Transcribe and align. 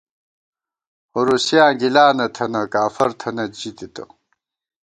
ہُورُوسیاں 1.11 1.69
گِلانہ 1.79 2.27
تھنہ، 2.35 2.61
کافر 2.73 3.09
تھنئیت، 3.19 3.53
ژی 3.59 3.71
تِتہ 3.77 4.03